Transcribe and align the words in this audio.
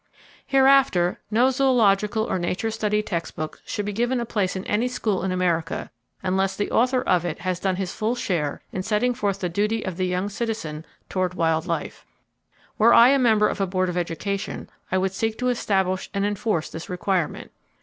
Hereafter, 0.47 1.19
no 1.29 1.51
zoological 1.51 2.23
or 2.23 2.39
nature 2.39 2.71
study 2.71 3.03
text 3.03 3.35
book 3.35 3.61
should 3.67 3.85
be 3.85 3.93
given 3.93 4.19
a 4.19 4.25
place 4.25 4.55
in 4.55 4.65
any 4.65 4.87
school 4.87 5.21
in 5.23 5.31
America 5.31 5.91
unless 6.23 6.55
the 6.55 6.71
author 6.71 7.03
of 7.03 7.23
it 7.23 7.41
has 7.41 7.59
done 7.59 7.75
his 7.75 7.93
full 7.93 8.15
share 8.15 8.63
in 8.71 8.81
setting 8.81 9.13
forth 9.13 9.41
the 9.41 9.47
duty 9.47 9.85
of 9.85 9.97
the 9.97 10.07
young 10.07 10.27
citizen 10.27 10.87
toward 11.07 11.35
wild 11.35 11.67
life. 11.67 12.03
[Page 12.03 12.07
378] 12.77 12.79
Were 12.79 12.93
I 12.95 13.09
a 13.09 13.19
member 13.19 13.47
of 13.47 13.61
a 13.61 13.67
board 13.67 13.89
of 13.89 13.95
education 13.97 14.67
I 14.91 14.97
would 14.97 15.13
seek 15.13 15.37
to 15.37 15.49
establish 15.49 16.09
and 16.15 16.25
enforce 16.25 16.67
this 16.71 16.89
requirement. 16.89 17.51